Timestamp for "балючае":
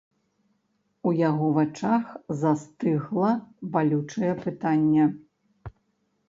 3.77-4.33